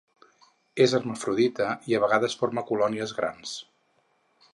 És 0.85 0.95
hermafrodita 0.99 1.67
i 1.93 1.97
a 1.97 2.01
vegades 2.05 2.37
forma 2.39 2.63
colònies 2.71 3.13
grans. 3.19 3.53